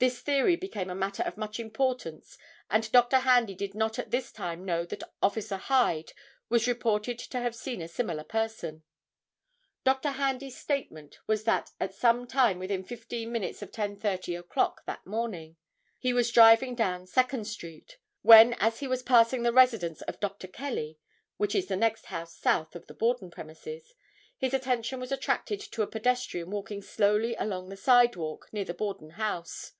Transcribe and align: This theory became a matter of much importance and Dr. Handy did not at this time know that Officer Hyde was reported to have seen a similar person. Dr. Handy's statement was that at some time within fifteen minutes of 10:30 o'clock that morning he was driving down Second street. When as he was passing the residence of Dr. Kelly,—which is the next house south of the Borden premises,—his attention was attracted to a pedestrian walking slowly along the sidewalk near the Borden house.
This 0.00 0.20
theory 0.20 0.54
became 0.54 0.90
a 0.90 0.94
matter 0.94 1.24
of 1.24 1.36
much 1.36 1.58
importance 1.58 2.38
and 2.70 2.88
Dr. 2.92 3.16
Handy 3.18 3.56
did 3.56 3.74
not 3.74 3.98
at 3.98 4.12
this 4.12 4.30
time 4.30 4.64
know 4.64 4.84
that 4.84 5.02
Officer 5.20 5.56
Hyde 5.56 6.12
was 6.48 6.68
reported 6.68 7.18
to 7.18 7.40
have 7.40 7.56
seen 7.56 7.82
a 7.82 7.88
similar 7.88 8.22
person. 8.22 8.84
Dr. 9.82 10.10
Handy's 10.12 10.56
statement 10.56 11.18
was 11.26 11.42
that 11.42 11.72
at 11.80 11.94
some 11.96 12.28
time 12.28 12.60
within 12.60 12.84
fifteen 12.84 13.32
minutes 13.32 13.60
of 13.60 13.72
10:30 13.72 14.38
o'clock 14.38 14.86
that 14.86 15.04
morning 15.04 15.56
he 15.98 16.12
was 16.12 16.30
driving 16.30 16.76
down 16.76 17.04
Second 17.04 17.44
street. 17.48 17.98
When 18.22 18.54
as 18.60 18.78
he 18.78 18.86
was 18.86 19.02
passing 19.02 19.42
the 19.42 19.52
residence 19.52 20.00
of 20.02 20.20
Dr. 20.20 20.46
Kelly,—which 20.46 21.56
is 21.56 21.66
the 21.66 21.74
next 21.74 22.04
house 22.06 22.36
south 22.36 22.76
of 22.76 22.86
the 22.86 22.94
Borden 22.94 23.32
premises,—his 23.32 24.54
attention 24.54 25.00
was 25.00 25.10
attracted 25.10 25.58
to 25.58 25.82
a 25.82 25.88
pedestrian 25.88 26.52
walking 26.52 26.82
slowly 26.82 27.34
along 27.34 27.68
the 27.68 27.76
sidewalk 27.76 28.48
near 28.52 28.64
the 28.64 28.72
Borden 28.74 29.10
house. 29.10 29.72